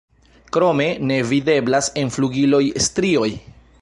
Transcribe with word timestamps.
Krome 0.55 0.87
ne 1.11 1.19
videblas 1.33 1.91
en 2.05 2.13
flugiloj 2.17 2.63
strioj. 2.87 3.29